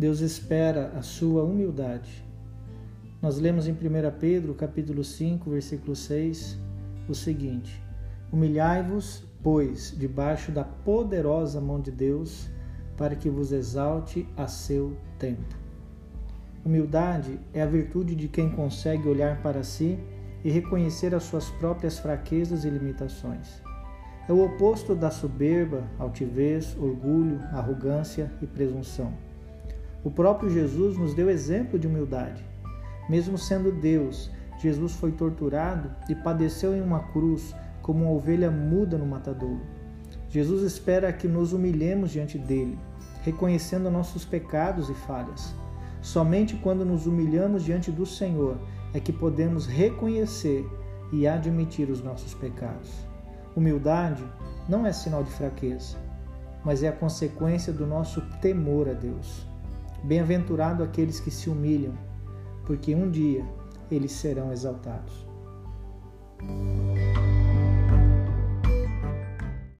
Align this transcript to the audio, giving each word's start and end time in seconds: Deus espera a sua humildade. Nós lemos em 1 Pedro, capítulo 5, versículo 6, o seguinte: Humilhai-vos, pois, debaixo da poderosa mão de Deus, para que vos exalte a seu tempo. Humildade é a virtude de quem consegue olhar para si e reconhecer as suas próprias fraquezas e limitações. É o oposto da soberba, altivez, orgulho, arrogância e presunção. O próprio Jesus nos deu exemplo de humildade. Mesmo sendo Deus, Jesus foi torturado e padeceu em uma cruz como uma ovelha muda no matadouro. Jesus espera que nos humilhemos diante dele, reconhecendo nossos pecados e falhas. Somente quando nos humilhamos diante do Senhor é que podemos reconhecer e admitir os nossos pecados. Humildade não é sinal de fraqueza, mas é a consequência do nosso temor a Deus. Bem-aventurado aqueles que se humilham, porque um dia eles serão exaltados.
Deus 0.00 0.20
espera 0.20 0.92
a 0.96 1.02
sua 1.02 1.44
humildade. 1.44 2.24
Nós 3.20 3.38
lemos 3.38 3.68
em 3.68 3.72
1 3.72 3.76
Pedro, 4.18 4.54
capítulo 4.54 5.04
5, 5.04 5.50
versículo 5.50 5.94
6, 5.94 6.58
o 7.06 7.14
seguinte: 7.14 7.82
Humilhai-vos, 8.32 9.22
pois, 9.42 9.94
debaixo 9.98 10.50
da 10.50 10.64
poderosa 10.64 11.60
mão 11.60 11.78
de 11.78 11.90
Deus, 11.90 12.48
para 12.96 13.14
que 13.14 13.28
vos 13.28 13.52
exalte 13.52 14.26
a 14.36 14.46
seu 14.46 14.96
tempo. 15.18 15.54
Humildade 16.64 17.38
é 17.52 17.60
a 17.60 17.66
virtude 17.66 18.14
de 18.14 18.26
quem 18.26 18.50
consegue 18.50 19.06
olhar 19.06 19.42
para 19.42 19.62
si 19.62 19.98
e 20.42 20.50
reconhecer 20.50 21.14
as 21.14 21.24
suas 21.24 21.50
próprias 21.50 21.98
fraquezas 21.98 22.64
e 22.64 22.70
limitações. 22.70 23.62
É 24.30 24.32
o 24.32 24.44
oposto 24.44 24.94
da 24.94 25.10
soberba, 25.10 25.82
altivez, 25.98 26.76
orgulho, 26.78 27.40
arrogância 27.52 28.30
e 28.40 28.46
presunção. 28.46 29.12
O 30.04 30.10
próprio 30.12 30.48
Jesus 30.48 30.96
nos 30.96 31.14
deu 31.14 31.28
exemplo 31.28 31.76
de 31.76 31.88
humildade. 31.88 32.44
Mesmo 33.08 33.36
sendo 33.36 33.72
Deus, 33.72 34.30
Jesus 34.60 34.92
foi 34.92 35.10
torturado 35.10 35.90
e 36.08 36.14
padeceu 36.14 36.76
em 36.76 36.80
uma 36.80 37.00
cruz 37.08 37.52
como 37.82 38.04
uma 38.04 38.12
ovelha 38.12 38.52
muda 38.52 38.96
no 38.96 39.04
matadouro. 39.04 39.62
Jesus 40.28 40.62
espera 40.62 41.12
que 41.12 41.26
nos 41.26 41.52
humilhemos 41.52 42.12
diante 42.12 42.38
dele, 42.38 42.78
reconhecendo 43.24 43.90
nossos 43.90 44.24
pecados 44.24 44.88
e 44.88 44.94
falhas. 44.94 45.52
Somente 46.00 46.54
quando 46.54 46.84
nos 46.84 47.04
humilhamos 47.04 47.64
diante 47.64 47.90
do 47.90 48.06
Senhor 48.06 48.60
é 48.94 49.00
que 49.00 49.12
podemos 49.12 49.66
reconhecer 49.66 50.64
e 51.12 51.26
admitir 51.26 51.90
os 51.90 52.00
nossos 52.00 52.32
pecados. 52.32 53.09
Humildade 53.56 54.24
não 54.68 54.86
é 54.86 54.92
sinal 54.92 55.24
de 55.24 55.30
fraqueza, 55.30 55.96
mas 56.64 56.82
é 56.82 56.88
a 56.88 56.92
consequência 56.92 57.72
do 57.72 57.86
nosso 57.86 58.20
temor 58.40 58.88
a 58.88 58.92
Deus. 58.92 59.46
Bem-aventurado 60.04 60.82
aqueles 60.82 61.20
que 61.20 61.30
se 61.30 61.50
humilham, 61.50 61.92
porque 62.64 62.94
um 62.94 63.10
dia 63.10 63.44
eles 63.90 64.12
serão 64.12 64.52
exaltados. 64.52 65.26